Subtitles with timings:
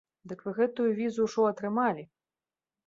[0.31, 2.03] Дык вы гэтую візу ўжо атрымалі.